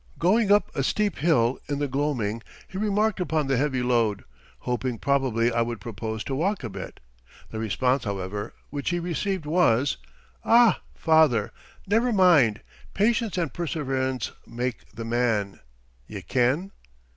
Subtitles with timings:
[0.17, 4.23] Going up a steep hill in the gloaming he remarked upon the heavy load,
[4.61, 6.99] hoping probably I would propose to walk a bit.
[7.51, 9.97] The response, however, which he received was:
[10.43, 11.51] "Ah, faither,
[11.85, 12.61] never mind,
[12.95, 15.59] patience and perseverance make the man,
[16.07, 16.71] ye ken."